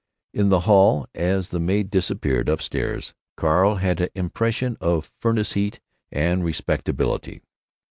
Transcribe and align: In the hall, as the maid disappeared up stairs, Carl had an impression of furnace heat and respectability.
In 0.33 0.49
the 0.49 0.61
hall, 0.61 1.05
as 1.13 1.49
the 1.49 1.59
maid 1.59 1.91
disappeared 1.91 2.49
up 2.49 2.59
stairs, 2.59 3.13
Carl 3.37 3.75
had 3.75 4.01
an 4.01 4.09
impression 4.15 4.75
of 4.81 5.11
furnace 5.19 5.53
heat 5.53 5.79
and 6.11 6.43
respectability. 6.43 7.43